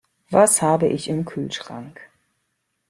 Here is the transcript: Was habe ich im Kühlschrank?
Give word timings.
Was 0.31 0.63
habe 0.63 0.87
ich 0.87 1.09
im 1.09 1.25
Kühlschrank? 1.25 2.01